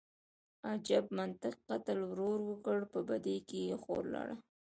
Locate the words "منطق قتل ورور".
1.17-2.39